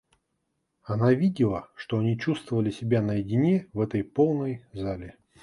[0.83, 5.15] Она видела, что они чувствовали себя наедине в этой полной зале.